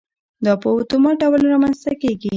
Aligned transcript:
دا 0.45 0.53
په 0.61 0.67
اتومات 0.77 1.15
ډول 1.21 1.41
رامنځته 1.53 1.93
کېږي. 2.01 2.29